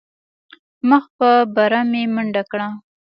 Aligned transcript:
مخ 0.89 1.03
په 1.17 1.29
بره 1.55 1.81
مې 1.91 2.03
منډه 2.13 2.43
کړه. 2.51 2.67